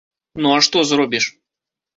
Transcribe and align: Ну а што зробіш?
Ну 0.45 0.53
а 0.53 0.55
што 0.69 0.83
зробіш? 0.93 1.31